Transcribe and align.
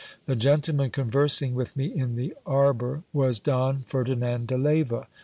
The 0.25 0.35
gen 0.35 0.61
tleman 0.61 0.91
conversing 0.91 1.53
with 1.53 1.77
me 1.77 1.85
in 1.85 2.15
the 2.15 2.33
arbour 2.43 3.03
was 3.13 3.39
Don 3.39 3.83
Ferdinand 3.83 4.47
de 4.47 4.57
Leyva. 4.57 5.07